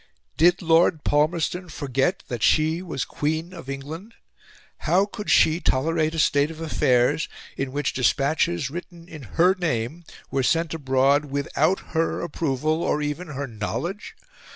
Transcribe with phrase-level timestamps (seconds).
[0.35, 4.15] Did Lord Palmerston forget that she was Queen of England?
[4.79, 10.03] How could she tolerate a state of affairs in which despatches written in her name
[10.31, 14.15] were sent abroad without her approval or even her knowledge?